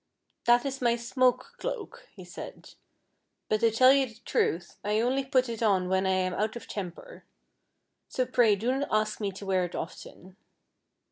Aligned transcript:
"That 0.45 0.65
is 0.65 0.81
my 0.81 0.95
smoke 0.95 1.53
cloak," 1.59 2.07
he 2.15 2.25
said;" 2.25 2.73
but 3.49 3.59
to 3.59 3.69
tell 3.69 3.93
you 3.93 4.07
the 4.07 4.19
truth 4.25 4.77
I 4.83 4.99
only 4.99 5.23
put 5.23 5.47
it 5.47 5.61
on 5.61 5.89
when 5.89 6.07
I 6.07 6.13
am 6.13 6.33
out 6.33 6.55
of 6.55 6.67
temper. 6.67 7.23
So 8.09 8.25
pray 8.25 8.55
do 8.55 8.75
not 8.75 8.87
ask 8.91 9.19
me 9.21 9.31
to 9.33 9.45
wear 9.45 9.63
it 9.63 9.75
often. 9.75 10.37